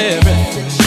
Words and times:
everything. 0.00 0.79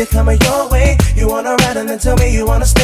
Baby, 0.00 0.10
coming 0.12 0.40
your 0.40 0.66
way. 0.70 0.96
You 1.14 1.28
wanna 1.28 1.56
ride 1.56 1.76
and 1.76 1.86
then 1.86 1.98
tell 1.98 2.16
me 2.16 2.32
you 2.32 2.46
wanna 2.46 2.64
stay. 2.64 2.79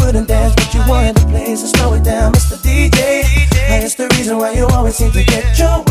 wouldn't 0.00 0.28
dance, 0.28 0.54
but 0.54 0.72
you 0.74 0.80
wanted 0.88 1.16
to 1.16 1.26
play, 1.26 1.54
so 1.56 1.66
slow 1.66 1.94
it 1.94 2.04
down, 2.04 2.32
Mr. 2.32 2.56
DJ. 2.58 3.24
And 3.68 3.84
it's 3.84 3.94
the 3.94 4.08
reason 4.16 4.38
why 4.38 4.52
you 4.52 4.66
always 4.66 4.96
seem 4.96 5.10
to 5.12 5.24
get 5.24 5.58
your 5.58 5.85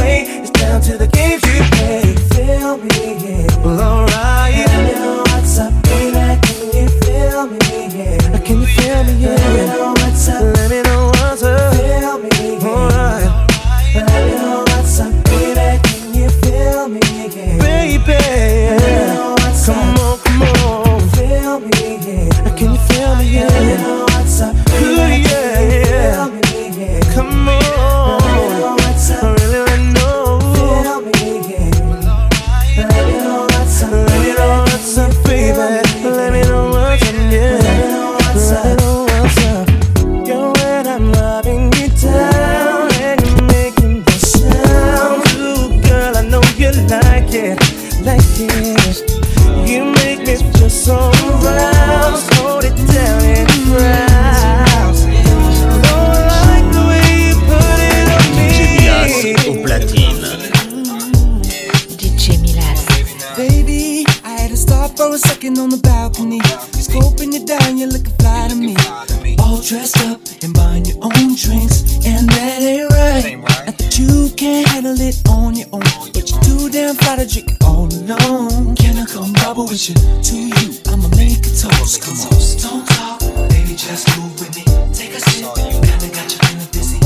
attention 79.95 80.21
to 80.23 80.35
you. 80.37 80.73
I'ma 80.91 81.07
make 81.15 81.45
a 81.45 81.51
toast. 81.51 82.01
Come 82.01 82.19
on. 82.19 82.29
Don't 82.61 82.85
talk, 82.87 83.19
baby, 83.49 83.75
just 83.75 84.07
move 84.17 84.39
with 84.39 84.55
me. 84.55 84.63
Take 84.93 85.13
a 85.13 85.19
sip. 85.19 85.53
Kinda 85.55 86.09
got 86.09 86.29
dizzy. 86.71 86.99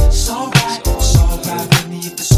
With 1.69 1.89
me 1.89 1.99
if 1.99 2.13
it's 2.13 2.31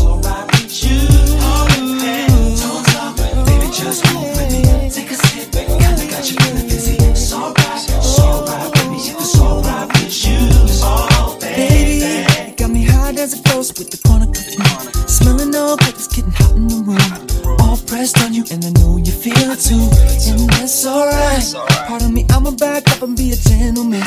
with 0.53 0.83
you. 0.83 0.99
Hold 1.41 1.71
it, 1.71 2.59
don't 2.59 2.85
talk, 2.85 3.15
baby, 3.45 3.67
just 3.73 4.03
move 4.13 4.31
with 4.37 4.51
me. 4.51 4.89
Take 4.89 5.11
a 5.11 5.15
sip. 5.15 5.51
Kinda 5.51 6.05
got 6.07 6.29
your 6.29 6.60
alright. 21.01 21.53
Right. 21.53 21.87
Pardon 21.87 22.13
me, 22.13 22.25
I'ma 22.29 22.51
back 22.51 22.89
up 22.91 23.01
and 23.01 23.15
be 23.17 23.31
a 23.31 23.35
gentleman. 23.35 24.03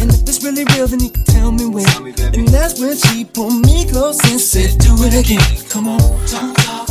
And 0.00 0.10
if 0.10 0.22
it's 0.22 0.42
really 0.44 0.64
real, 0.74 0.86
then 0.86 1.00
you 1.00 1.10
can 1.10 1.24
tell 1.24 1.52
me 1.52 1.66
when. 1.66 1.84
Tell 1.84 2.02
me, 2.02 2.14
and 2.18 2.48
that's 2.48 2.80
when 2.80 2.96
she 2.96 3.24
pulled 3.24 3.66
me 3.66 3.86
close 3.88 4.18
and 4.30 4.40
said, 4.40 4.78
Do 4.78 4.94
it 5.00 5.14
again. 5.14 5.68
Come 5.68 5.88
on, 5.88 6.26
talk. 6.26 6.87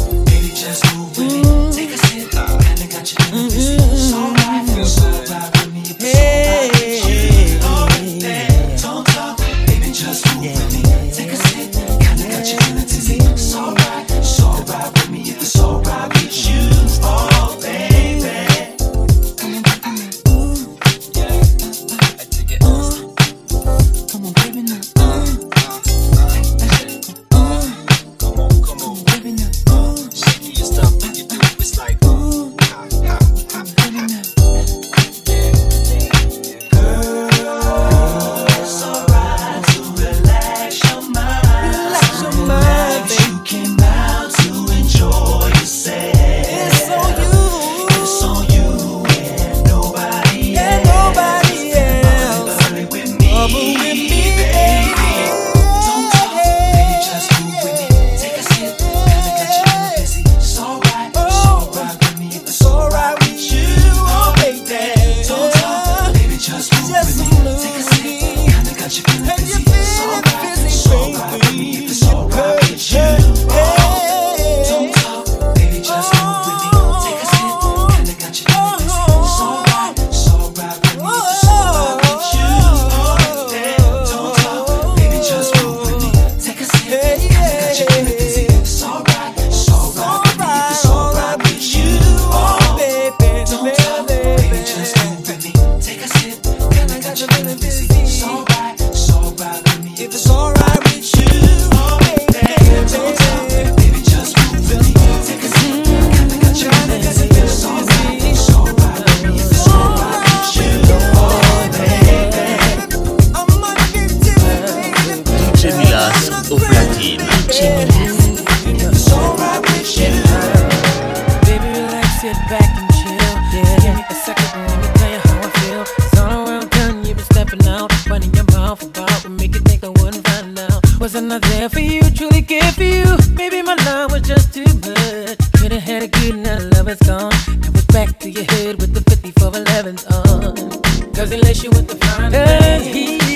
wasn't 131.07 131.31
I 131.31 131.39
there 131.39 131.69
for 131.69 131.79
you, 131.79 132.01
truly 132.01 132.41
care 132.41 132.69
for 132.73 132.83
you. 132.83 133.05
Maybe 133.31 133.61
my 133.61 133.75
love 133.85 134.11
was 134.11 134.23
just 134.23 134.53
too 134.53 134.65
much. 134.65 135.37
Could've 135.53 135.81
had 135.81 136.03
a 136.03 136.07
good, 136.09 136.35
now 136.35 136.59
love 136.75 136.89
is 136.89 136.99
gone. 136.99 137.31
Now 137.61 137.71
it's 137.75 137.85
back 137.85 138.19
to 138.19 138.29
your 138.29 138.43
head 138.43 138.81
with 138.81 138.93
the 138.93 138.99
54 139.09 139.51
11s 139.51 140.03
on. 140.11 141.13
Cause 141.13 141.31
unless 141.31 141.63
you 141.63 141.69
with 141.69 141.87
the 141.87 141.95
fine, 141.95 143.26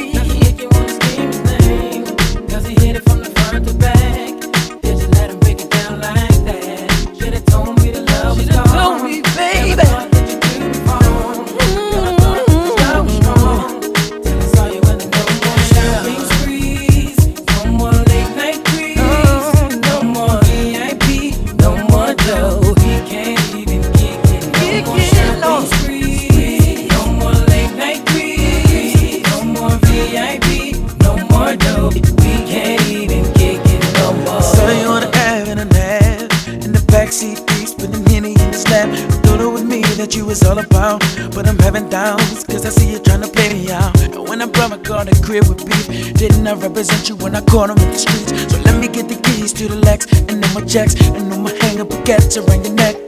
represent 46.81 47.09
you 47.09 47.15
when 47.17 47.35
I 47.35 47.41
corner 47.41 47.73
in 47.73 47.91
the 47.91 47.97
streets. 47.97 48.51
So 48.51 48.59
let 48.61 48.79
me 48.79 48.87
get 48.87 49.07
the 49.07 49.15
keys 49.15 49.53
to 49.53 49.67
the 49.67 49.75
Lex 49.75 50.11
and 50.11 50.43
then 50.43 50.53
my 50.53 50.61
checks. 50.61 50.95
And 51.09 51.31
then 51.31 51.43
my 51.43 51.51
hanger 51.61 51.85
baguette 51.85 52.37
around 52.37 52.65
your 52.65 52.73
neck. 52.73 53.00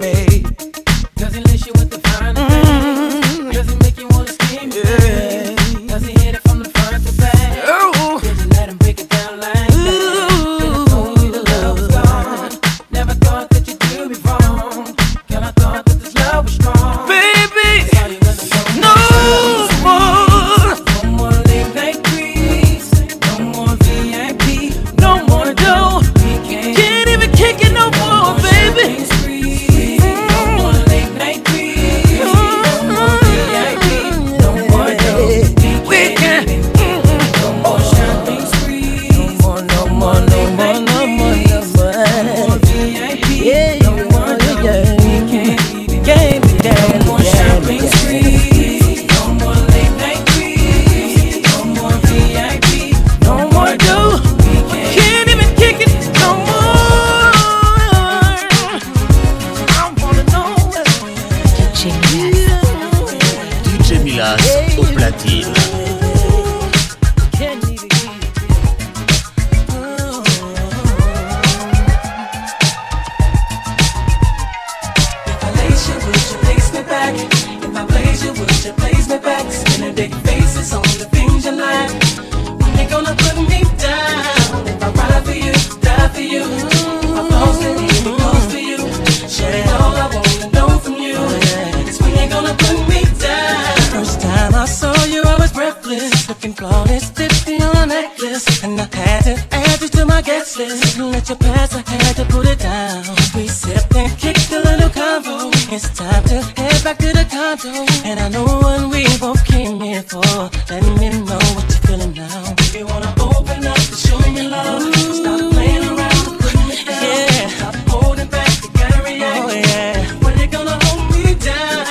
about 106.24 106.56
to 106.56 106.62
head 106.62 106.84
back 106.84 106.98
to 106.98 107.08
the 107.08 107.26
condo. 107.30 107.86
And 108.06 108.20
I 108.20 108.30
know 108.30 108.46
what 108.46 108.90
we 108.90 109.06
both 109.18 109.44
came 109.46 109.80
here 109.80 110.04
for. 110.04 110.22
Let 110.70 110.84
me 111.00 111.10
know 111.10 111.38
what 111.56 111.66
you're 111.70 111.84
feeling 111.88 112.14
now. 112.14 112.54
If 112.58 112.76
you 112.76 112.86
wanna 112.86 113.14
open 113.20 113.66
up 113.66 113.78
and 113.78 113.98
show 113.98 114.20
me 114.32 114.48
love, 114.48 114.82
Ooh. 114.82 115.14
stop 115.14 115.54
playing 115.54 115.84
around 115.90 116.40
and 116.42 116.68
me 116.68 116.84
down. 116.86 117.50
Stop 117.50 117.76
holding 117.90 118.28
back, 118.28 118.52
to. 118.74 119.20
Oh, 119.24 119.50
yeah. 119.50 120.06
When 120.24 120.40
you 120.40 120.48
gonna 120.48 120.78
hold 120.86 121.12
me 121.12 121.36
down? 121.36 121.86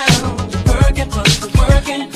Working, 0.67 1.11
working, 1.11 1.53
working 1.59 2.13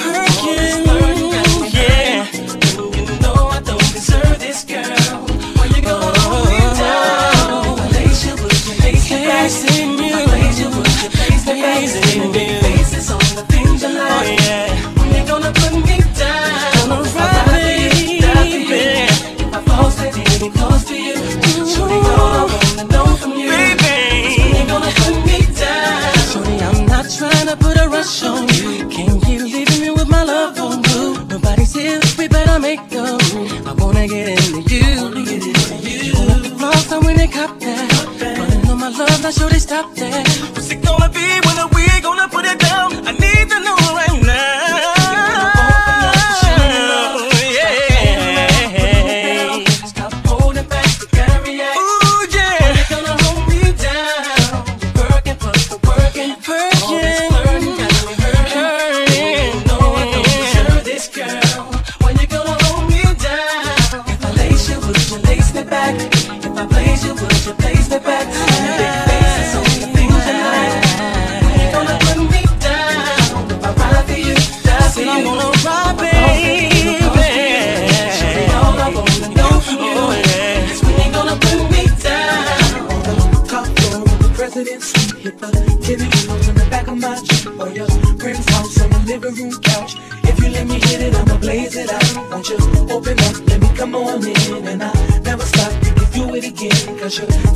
pleasing. 11.86 12.20
Gonna 12.20 12.32
give 12.32 12.48
you 12.50 12.60
faces 12.60 13.10
on 13.10 13.18
the 13.36 13.44
things 13.48 13.82
you 13.82 13.88
like. 13.88 14.10
Oh, 14.10 14.44
yeah. 14.44 14.98
When 14.98 15.08
they 15.12 15.24
gonna 15.24 15.52
put 15.52 15.72
me 15.72 15.98
down. 16.14 16.88
Gonna 16.88 17.02
ride 17.14 17.52
me. 17.54 18.18
If 19.38 19.54
I 19.54 19.60
fall, 19.62 19.90
stay 19.90 20.10
really 20.10 20.50
close 20.50 20.84
to 20.84 20.94
you. 20.94 21.16
Surely 21.72 22.00
all 22.12 22.34
I 22.40 22.44
wanna 22.52 22.84
know 22.92 23.06
from 23.16 23.32
you. 23.32 23.50
Baby. 23.50 23.96
When 24.38 24.52
they 24.52 24.66
gonna 24.66 24.92
put 25.00 25.16
me 25.28 25.38
down. 25.54 26.12
Surely 26.32 26.58
I'm 26.68 26.86
not 26.86 27.06
trying 27.18 27.46
to 27.46 27.56
put 27.56 27.76
a 27.76 27.88
rush 27.88 28.22
on 28.22 28.48
you. 28.48 28.88
Can 28.88 29.20
you 29.28 29.44
leave 29.44 29.80
me 29.80 29.90
with 29.90 30.08
my 30.08 30.24
love 30.24 30.58
on 30.58 30.82
blue? 30.82 31.24
Nobody's 31.26 31.72
here, 31.74 32.00
we 32.18 32.28
better 32.28 32.58
make 32.58 32.82
the 32.90 33.02
move. 33.34 33.66
I 33.66 33.72
wanna 33.72 34.06
get 34.08 34.28
into 34.28 34.60
you. 34.74 34.84
I 34.84 35.02
wanna 35.02 35.24
get 35.24 35.42
into 35.46 35.76
you. 35.88 36.14
Wrong 36.60 36.82
time 36.88 37.04
when 37.04 37.16
they 37.16 37.28
cop 37.28 37.58
that. 37.60 38.38
Running 38.38 38.70
on 38.70 38.78
my 38.78 38.88
love, 38.88 39.22
not 39.22 39.34
sure 39.34 39.48
they 39.48 39.58
stop 39.58 39.94
that. 39.94 40.55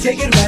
Take 0.01 0.40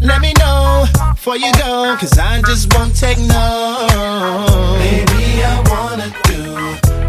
Let 0.00 0.20
me 0.20 0.32
know 0.38 0.84
before 1.12 1.36
you 1.36 1.52
go, 1.54 1.96
cause 1.98 2.18
I 2.18 2.42
just 2.42 2.72
won't 2.74 2.94
take 2.94 3.18
no. 3.18 3.86
Baby, 4.78 5.42
I 5.42 5.56
wanna 5.70 6.08
do 6.28 6.42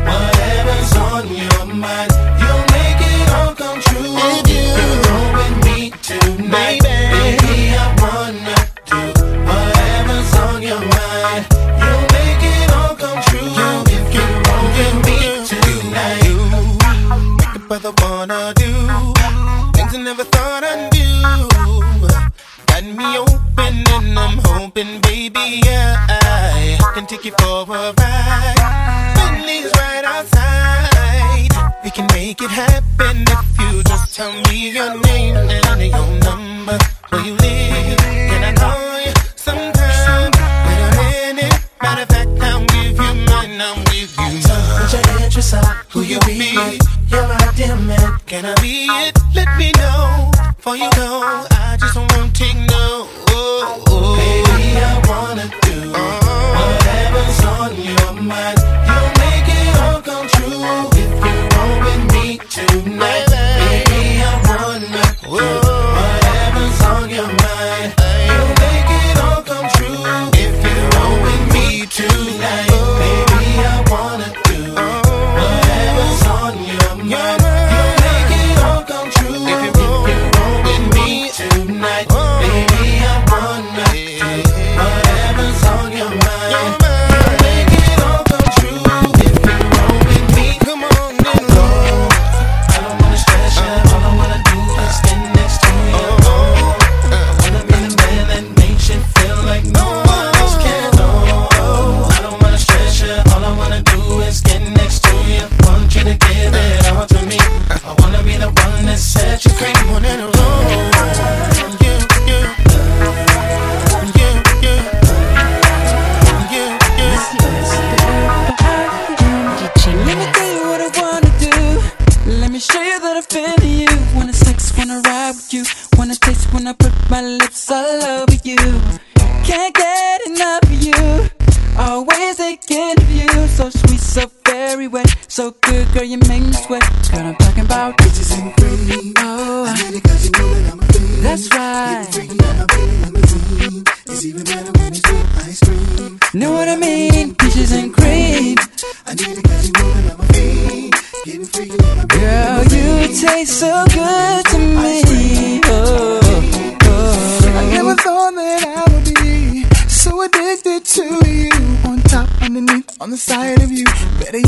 whatever's 0.08 0.96
on 0.96 1.28
your 1.28 1.66
mind. 1.76 2.12
You'll 2.40 2.66
make 2.76 3.02
it 3.02 3.30
all 3.34 3.54
come 3.54 3.80
true 3.82 4.16
if 4.18 4.48
you 4.50 4.66
go 5.08 5.18
with 5.38 5.66
me 5.66 5.92
tonight. 6.02 6.82
Baby. 6.82 6.97
Tell 34.28 34.42
me 34.52 34.70
your 34.72 35.02
name 35.02 35.36
and 35.36 35.66
I 35.66 35.78
need 35.78 35.94
your 35.94 36.08
number, 36.28 36.78
where 37.10 37.26
you 37.26 37.34
live. 37.36 37.98
Can 38.30 38.44
I 38.44 38.54
call 38.54 39.00
you 39.06 39.14
sometime? 39.36 40.32
Wait 40.68 40.82
a 40.86 40.90
minute. 41.00 41.54
Matter 41.82 42.02
of 42.04 42.10
fact, 42.10 42.30
I'll 42.42 42.66
give 42.66 42.98
you 43.04 43.14
mine. 43.30 43.62
I'll 43.62 43.84
give 43.92 44.12
you 44.20 44.30
mine. 44.48 44.68
Put 44.80 44.94
your 44.94 45.24
interest 45.24 45.54
out. 45.54 45.76
Who 45.92 46.02
you 46.02 46.20
be? 46.22 46.78
You're 47.10 47.28
my 47.28 47.54
dear 47.56 47.76
man. 47.76 48.20
Can 48.26 48.46
I 48.46 48.56
be 48.62 48.88
it? 48.88 49.18
Let 49.36 49.50
me 49.58 49.72
know. 49.74 50.32
For 50.58 50.76
you 50.76 50.90
know, 50.98 51.48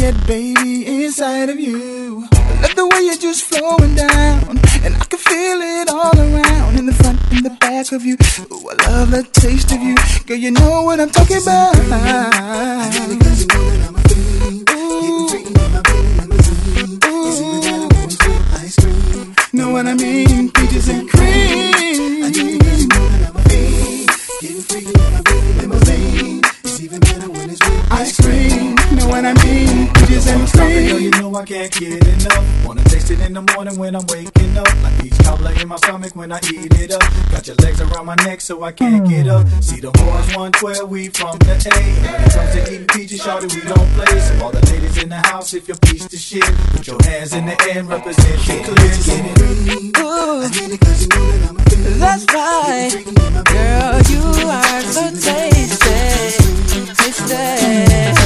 Yet, 0.10 0.26
baby, 0.26 0.88
inside 0.88 1.50
of 1.50 1.60
you. 1.60 2.28
I 2.32 2.62
love 2.62 2.76
the 2.76 2.88
way 2.88 3.02
you're 3.02 3.16
just 3.16 3.44
flowing 3.44 3.94
down. 3.94 4.58
And 4.84 4.96
I 4.96 5.06
can 5.06 5.20
feel 5.20 5.62
it 5.62 5.88
all 5.88 6.18
around. 6.18 6.80
In 6.80 6.88
the 6.88 6.94
front, 6.94 7.20
and 7.32 7.46
the 7.46 7.52
back 7.52 7.92
of 7.92 8.04
you. 8.04 8.18
Ooh, 8.52 8.72
I 8.72 8.90
love 8.90 9.12
the 9.12 9.22
taste 9.22 9.72
of 9.72 9.80
you. 9.84 9.96
Girl, 10.26 10.36
you 10.36 10.50
know 10.50 10.82
what 10.82 11.00
I'm 11.00 11.12
talking 11.12 11.38
about. 11.38 11.76
Know 19.54 19.70
what 19.70 19.86
I 19.86 19.94
mean? 19.94 20.50
Peaches 20.50 20.90
and 20.90 21.08
cream. 21.08 21.69
And 30.32 30.90
girl, 30.90 31.00
you 31.00 31.12
know 31.12 31.34
I 31.36 31.46
can't 31.46 31.72
get 31.72 32.06
enough. 32.08 32.66
Wanna 32.66 32.84
taste 32.86 33.10
it 33.12 33.20
in 33.22 33.34
the 33.34 33.42
morning 33.54 33.78
when 33.80 33.96
I'm 33.96 34.06
waking 34.08 34.58
up. 34.58 34.68
Like 34.84 35.00
peach 35.02 35.18
cobbler 35.24 35.54
in 35.62 35.68
my 35.68 35.76
stomach 35.78 36.16
when 36.16 36.32
I 36.32 36.40
eat 36.54 36.74
it 36.80 36.92
up. 36.92 37.02
Got 37.32 37.48
your 37.48 37.56
legs 37.58 37.82
around 37.82 38.06
my 38.06 38.16
neck 38.16 38.42
so 38.42 38.64
I 38.64 38.72
can't 38.72 39.08
get 39.08 39.28
up. 39.28 39.48
Hmm. 39.48 39.62
See 39.62 39.80
the 39.80 39.92
boys 39.92 40.28
112, 40.36 40.90
we 40.90 41.08
from 41.10 41.38
the 41.40 41.54
A. 41.54 41.56
When 42.12 42.24
it 42.24 42.32
comes 42.34 42.52
to 42.54 42.74
eating 42.74 42.88
peaches, 42.88 43.22
shorty, 43.24 43.48
we 43.56 43.62
don't 43.62 43.90
play. 43.96 44.20
So 44.20 44.46
all 44.46 44.52
the 44.52 44.62
ladies 44.72 44.98
in 44.98 45.10
the 45.10 45.18
house, 45.18 45.54
if 45.54 45.68
you're 45.68 45.78
piece 45.78 46.06
of 46.06 46.20
shit, 46.20 46.44
put 46.72 46.86
your 46.88 46.98
hands 47.04 47.34
in 47.34 47.46
the 47.46 47.60
air 47.70 47.80
and 47.80 47.90
represent 47.90 48.40
the 48.46 48.64
clear. 48.64 48.76
Get 48.76 49.26
it? 49.26 49.98
Ooh, 50.00 50.42
I 50.44 50.48
need 50.50 50.74
it 50.74 50.80
'cause 50.80 51.02
you 51.02 51.08
know 51.10 51.32
that 51.32 51.50
I'm 51.50 51.58
a 51.58 51.64
fiend. 51.70 52.02
that's 52.02 52.26
right. 52.34 52.92
Girl, 53.50 54.02
you 54.12 54.48
are 54.48 54.82
so 54.82 55.04
tasty. 55.10 55.90
Tasty. 56.96 58.19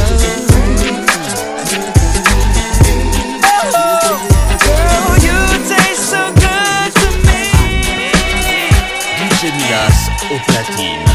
Au 10.34 10.40
platine. 10.48 11.06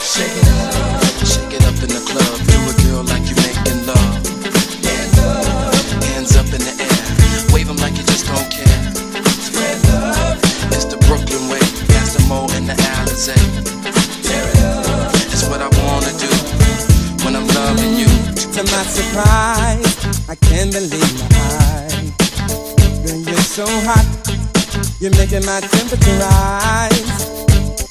Shake 0.00 0.36
it 0.40 0.48
up, 0.48 1.26
shake 1.26 1.52
it 1.52 1.64
up 1.64 1.76
in 1.82 1.90
the 1.92 2.02
club. 2.08 2.36
Do 2.48 2.58
it, 2.70 2.76
girl, 2.84 3.02
like 3.04 3.24
you 3.28 3.36
making 3.36 3.86
love. 3.86 4.16
Hands 6.08 6.36
up, 6.36 6.46
in 6.56 6.62
the 6.68 6.74
air. 6.80 7.00
Wave 7.52 7.68
'em 7.68 7.76
like 7.76 7.96
you 7.98 8.04
just 8.04 8.26
don't 8.26 8.48
care. 8.50 8.80
Spread 9.46 9.78
love. 9.92 10.38
It's 10.72 10.86
the 10.86 10.96
Brooklyn 11.06 11.48
way. 11.50 11.60
Got 11.92 12.06
some 12.08 12.26
more 12.28 12.48
in 12.56 12.66
the 12.66 12.76
Alizé. 12.96 13.36
Tear 14.26 14.44
it 14.52 14.60
up. 14.62 15.14
It's 15.32 15.44
what 15.50 15.60
I 15.60 15.68
wanna 15.80 16.12
do 16.24 16.30
when 17.24 17.36
I'm 17.36 17.46
loving 17.58 17.94
you. 18.00 18.10
To 18.54 18.62
my 18.74 18.84
surprise, 18.98 19.92
I 20.32 20.34
can't 20.48 20.72
believe 20.72 21.12
my 21.20 21.28
eyes. 21.68 22.08
Girl, 23.04 23.20
you're 23.28 23.48
so 23.58 23.66
hot, 23.88 24.06
you're 25.00 25.14
making 25.16 25.44
my 25.44 25.60
temperature 25.60 26.18
rise. 26.18 27.36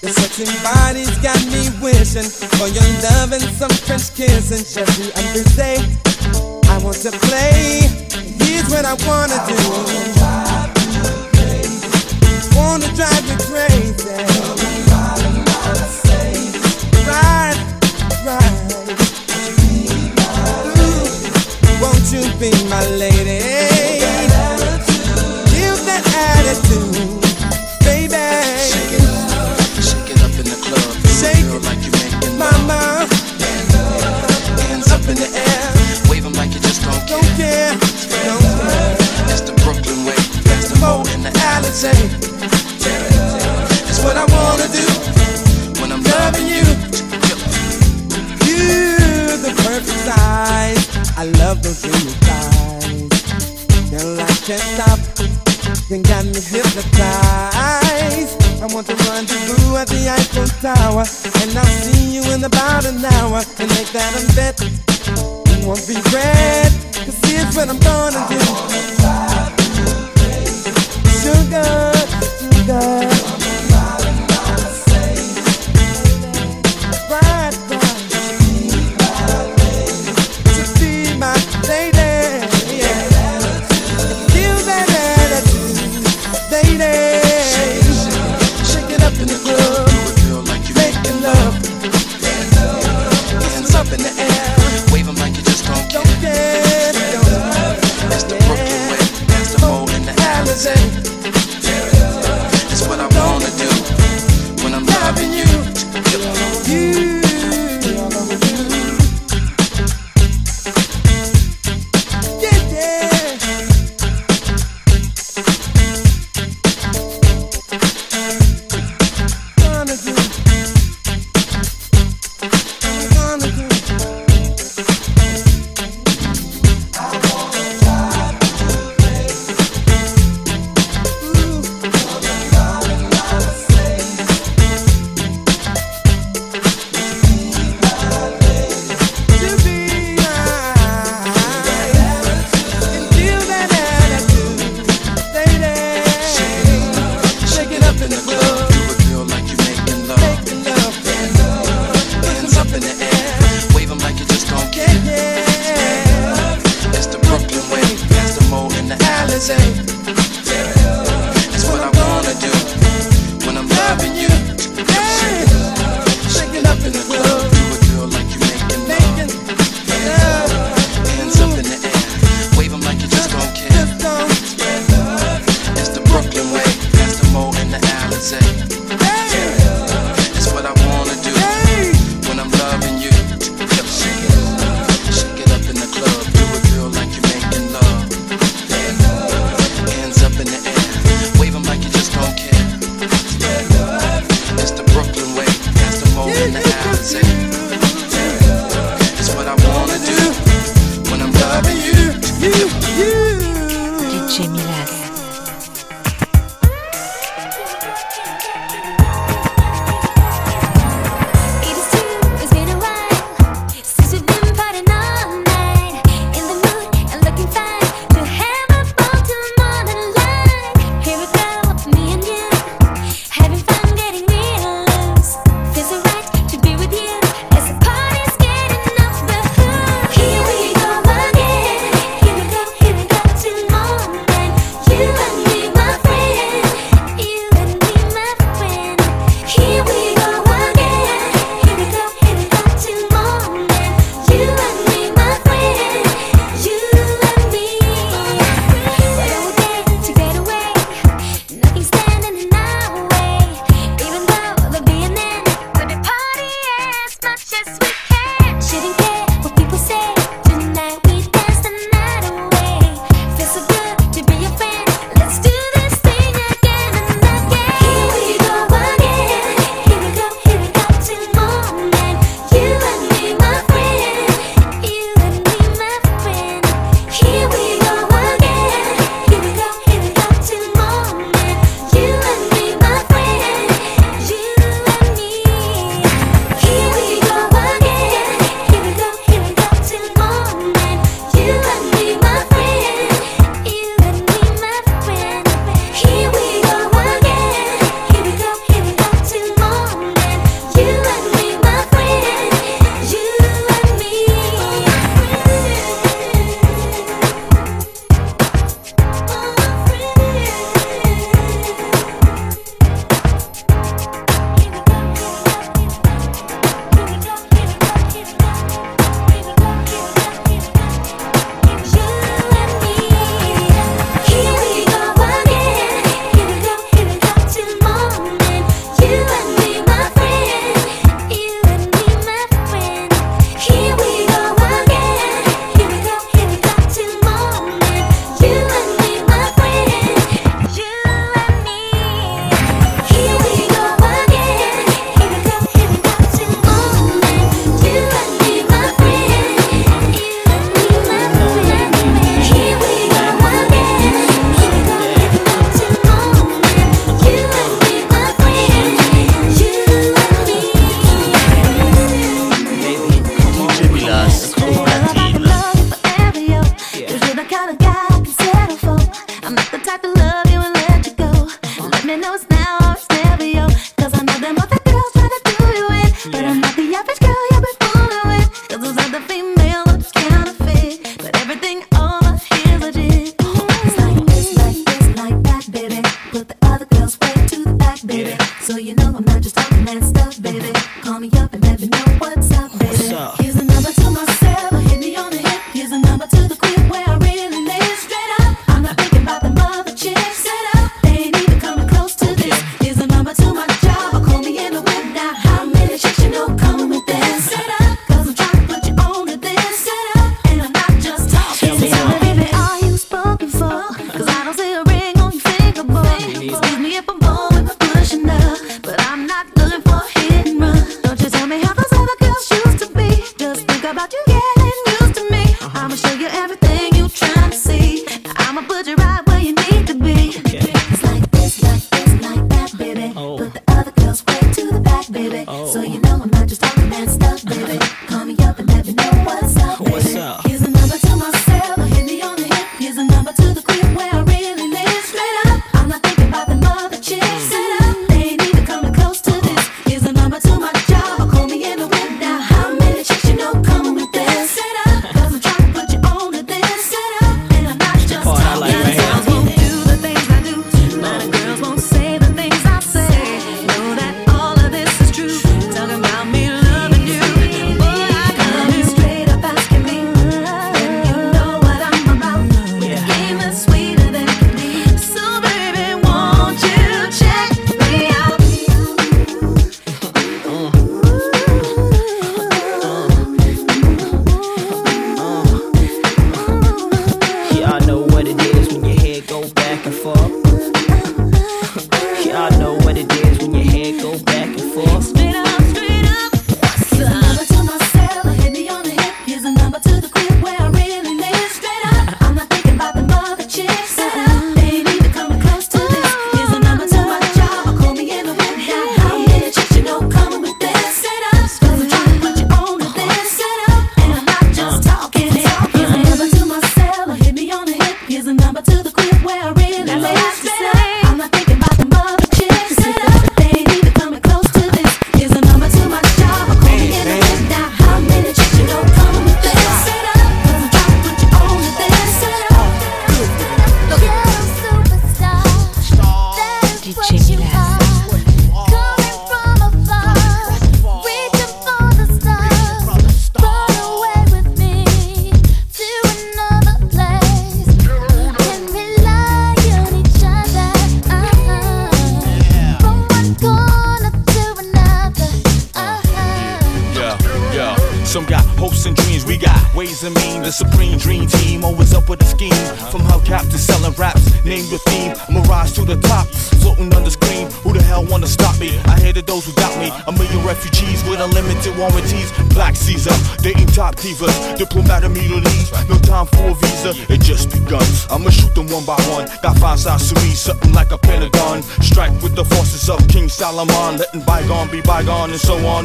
Your 0.02 0.12
sexy 0.12 0.46
body's 0.64 1.16
got 1.20 1.38
me 1.48 1.70
wishing 1.82 2.30
for 2.58 2.68
your 2.68 2.86
love 3.06 3.32
and 3.32 3.42
some 3.42 3.70
French 3.86 4.14
kissing. 4.16 4.66
Just 4.66 5.00
you 5.00 5.12
understand, 5.14 5.86
I 6.70 6.78
want 6.84 6.98
to 7.06 7.12
play. 7.12 7.86
Here's 8.42 8.70
what 8.70 8.86
I 8.86 8.94
wanna 9.06 9.38
do. 9.46 9.58
Wanna 12.58 12.88
drive 12.96 13.26
you 13.30 13.38
crazy. 13.50 14.06
Right, 17.06 17.58
right. 18.26 18.54
Won't 21.82 22.12
you 22.12 22.24
be 22.40 22.52
my 22.70 22.86
lady? 22.98 23.45
Tear. 41.86 42.10
It's 43.86 44.02
what 44.04 44.18
I 44.18 44.26
wanna 44.26 44.68
do 44.74 44.86
when 45.80 45.92
I'm 45.92 46.02
loving 46.02 46.48
you. 46.48 46.66
You're 48.42 49.38
the 49.38 49.54
perfect 49.62 50.02
size. 50.02 50.84
I 51.16 51.26
love 51.38 51.62
those 51.62 51.84
dreamy 51.84 52.16
thighs. 52.26 53.22
Girl, 53.92 54.20
I 54.20 54.34
can't 54.48 54.66
stop. 54.74 55.00
You 55.92 56.02
got 56.02 56.26
me 56.26 56.42
hypnotized. 56.42 58.34
I 58.64 58.68
want 58.74 58.88
to 58.88 58.96
run 59.06 59.28
to 59.28 59.36
through 59.46 59.78
at 59.78 59.88
the 59.88 60.10
Eiffel 60.10 60.48
Tower, 60.66 61.06
and 61.42 61.56
I'll 61.56 61.66
see 61.86 62.16
you 62.16 62.24
in 62.34 62.44
about 62.44 62.86
an 62.86 63.06
hour, 63.06 63.44
and 63.60 63.70
make 63.78 63.92
that 63.94 64.12
a 64.18 64.26
bet. 64.34 64.60
You 64.60 65.68
won't 65.68 65.88
regret, 65.88 66.72
cause 67.06 67.20
here's 67.30 67.56
what 67.56 67.70
I'm 67.70 67.78
gonna 67.78 68.26
do. 68.28 69.65
Sugar. 71.26 71.85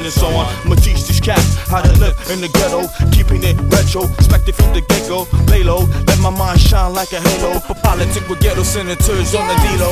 And 0.02 0.12
so 0.12 0.26
on. 0.28 0.46
I'ma 0.64 0.76
teach 0.76 1.06
these 1.06 1.20
cats 1.20 1.56
how 1.68 1.80
to 1.82 1.92
live 1.98 2.16
in 2.30 2.40
the 2.40 2.48
ghetto, 2.48 2.88
keeping 3.10 3.42
it 3.44 3.56
retro. 3.72 4.04
Expected 4.18 4.54
from 4.54 4.72
the 4.72 4.80
get 4.82 5.08
go, 5.08 5.26
lay 5.46 5.62
low, 5.62 5.86
let 6.06 6.18
my 6.20 6.30
mind 6.30 6.60
shine 6.60 6.92
like 6.94 7.12
a 7.12 7.20
halo. 7.20 7.60
For 7.60 7.74
politics 7.74 8.28
with 8.28 8.40
ghetto 8.40 8.62
senators 8.62 9.34
on 9.34 9.46
the 9.48 9.56
D-Lo. 9.62 9.90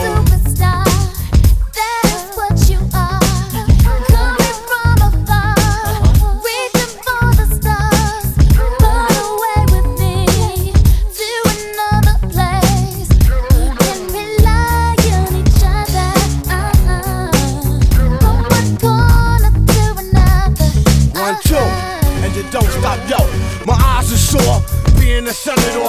One, 0.58 0.87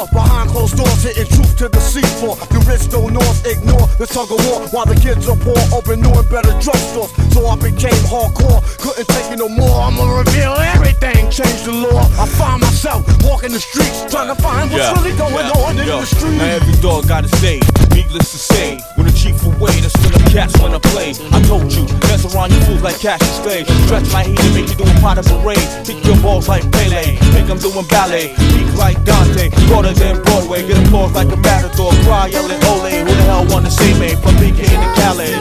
senator 0.08 0.29
behind 0.40 0.52
closed 0.52 0.78
doors, 0.78 1.04
hitting 1.04 1.28
truth 1.28 1.58
to 1.58 1.68
the 1.70 1.80
C4. 1.80 2.38
The 2.50 2.60
rich 2.68 2.90
don't 2.90 3.14
north 3.14 3.46
ignore 3.46 3.88
the 3.98 4.08
tug 4.08 4.32
of 4.32 4.40
war 4.48 4.68
while 4.72 4.86
the 4.86 4.96
kids 4.96 5.28
are 5.28 5.36
poor, 5.36 5.60
open 5.76 6.02
new 6.02 6.12
and 6.12 6.30
better 6.30 6.54
drugstores. 6.64 7.12
So 7.34 7.48
I 7.48 7.56
became 7.56 8.00
hardcore, 8.08 8.64
couldn't 8.80 9.08
take 9.08 9.32
it 9.32 9.40
no 9.40 9.50
more. 9.50 9.82
I'ma 9.82 10.04
reveal 10.20 10.54
everything, 10.76 11.30
change 11.32 11.64
the 11.64 11.74
law. 11.74 12.08
I 12.20 12.26
find 12.28 12.62
myself 12.62 13.04
walking 13.24 13.52
the 13.52 13.60
streets, 13.60 14.06
trying 14.12 14.34
to 14.34 14.38
find 14.42 14.72
what's 14.72 14.88
really 15.00 15.16
going 15.18 15.48
yeah, 15.48 15.66
on 15.66 15.78
in 15.78 15.88
yo. 15.88 16.00
the 16.00 16.06
streets. 16.06 16.38
Now 16.40 16.56
every 16.56 16.78
dog 16.80 17.08
got 17.08 17.26
a 17.26 17.30
stage. 17.40 17.64
Needless 17.92 18.32
to 18.32 18.40
say, 18.40 18.80
when 18.96 19.08
the 19.08 19.14
chief 19.14 19.36
away, 19.44 19.76
that's 19.84 19.96
still 20.00 20.16
a 20.16 20.24
cats 20.32 20.56
wanna 20.60 20.80
play. 20.80 21.12
I 21.36 21.42
told 21.44 21.72
you, 21.74 21.84
mess 22.08 22.24
around 22.32 22.54
you 22.54 22.62
fools 22.64 22.82
like 22.82 23.00
Cassius 23.00 23.40
Clay. 23.44 23.66
Stretch 23.86 24.08
my 24.14 24.24
heat 24.24 24.40
and 24.40 24.54
make 24.56 24.70
you 24.70 24.78
do 24.80 24.88
a 24.88 24.96
pot 25.04 25.18
of 25.18 25.26
parade. 25.28 25.68
Kick 25.84 26.00
your 26.06 26.18
balls 26.24 26.48
like 26.48 26.64
Pele, 26.72 27.20
make 27.36 27.48
them 27.48 27.60
doing 27.60 27.86
ballet. 27.88 28.36
Peak 28.56 28.70
like 28.78 29.04
Dante, 29.04 29.50
broader 29.68 29.94
than 29.94 30.29
Broadway. 30.30 30.68
Get 30.68 30.78
applause 30.86 31.14
like 31.14 31.32
a 31.32 31.38
matador. 31.38 31.92
Cry 32.06 32.28
yelling 32.28 32.64
ole. 32.66 32.90
Who 32.90 33.06
the 33.06 33.24
hell 33.24 33.46
wanna 33.50 33.72
see 33.72 33.94
me 34.00 34.16
from 34.22 34.36
BK 34.36 34.62
to 34.70 34.88
Calais? 34.96 35.40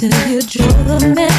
till 0.09 0.29
you 0.29 0.41
draw 0.41 0.97
the 0.99 1.13
man. 1.15 1.32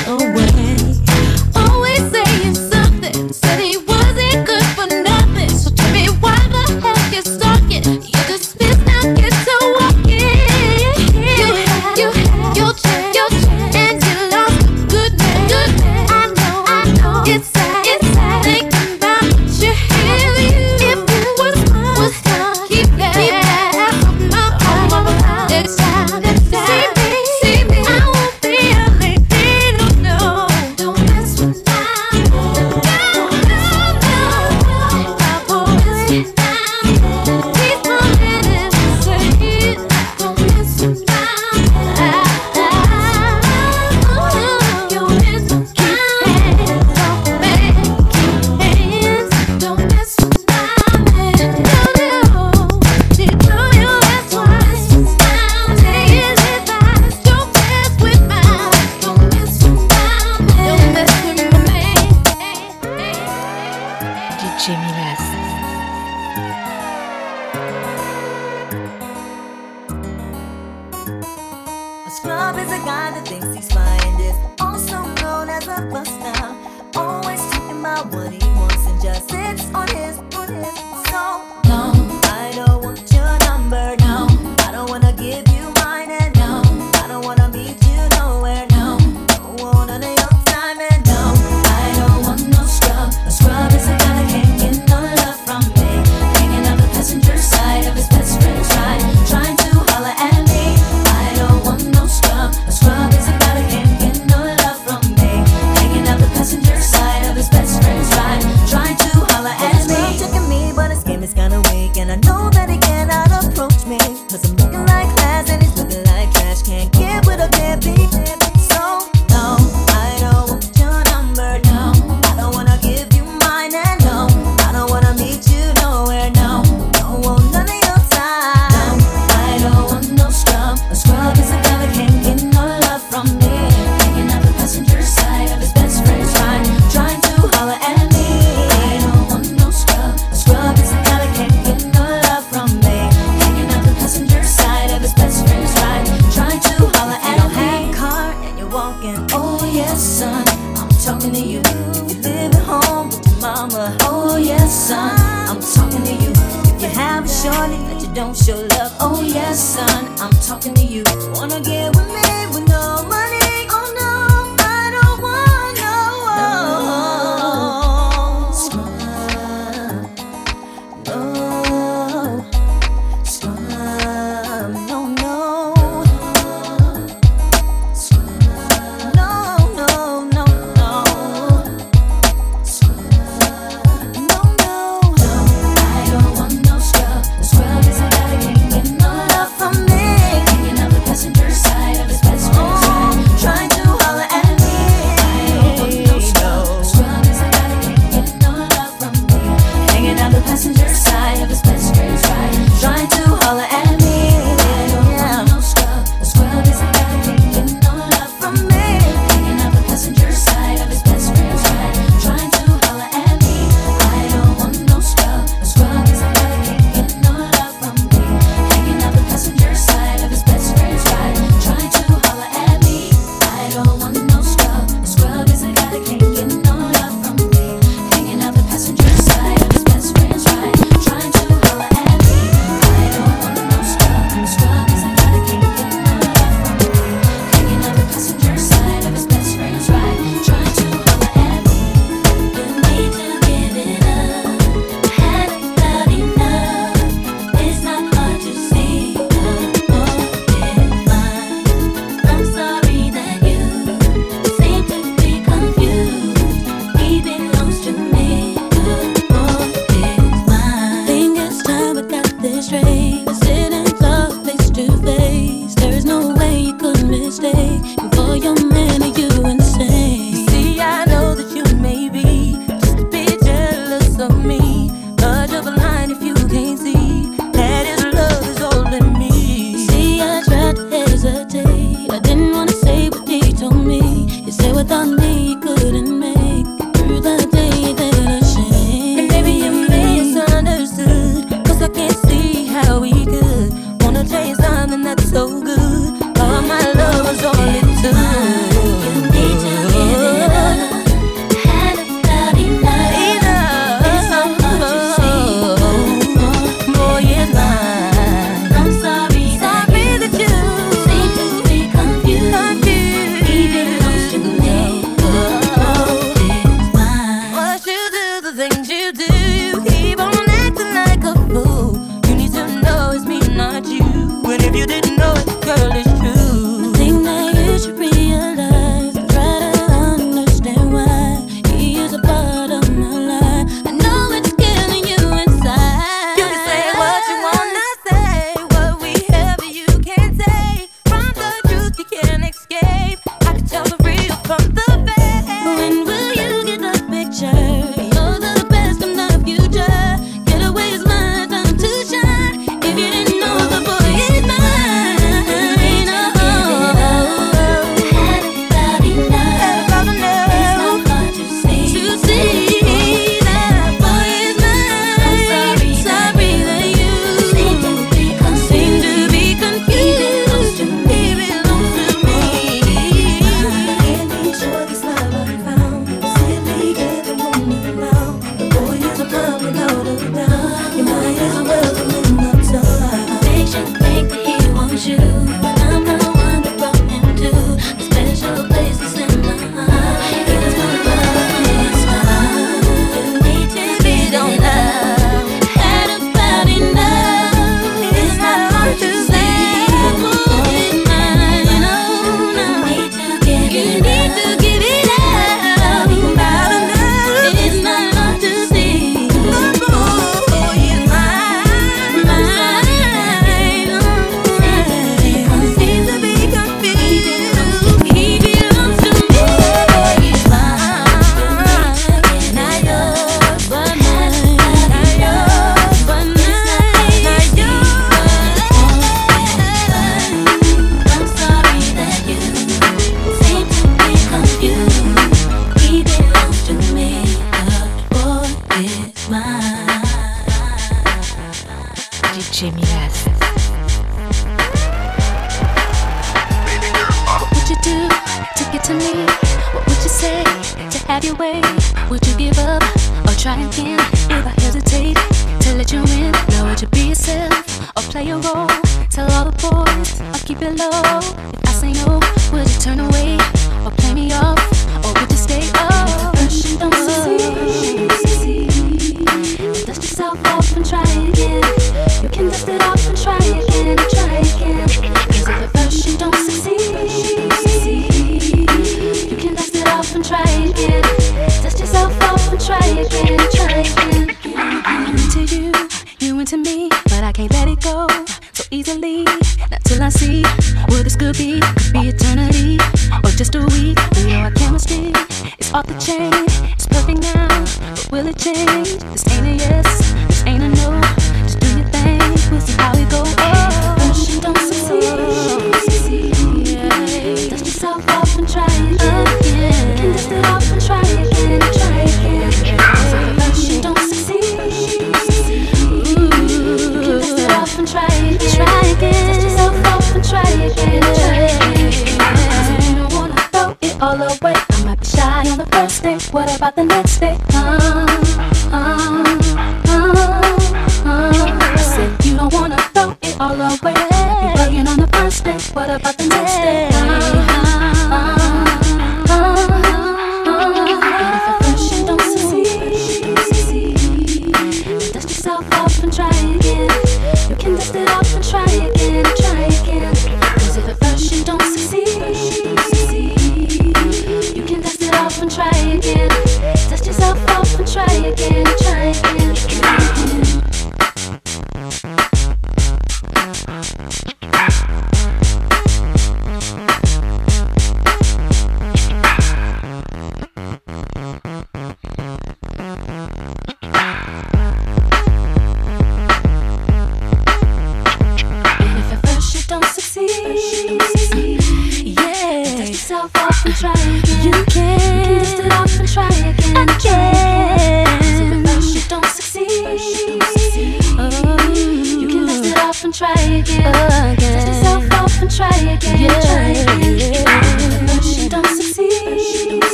About 526.65 526.77
the 526.77 526.85
next 526.85 527.24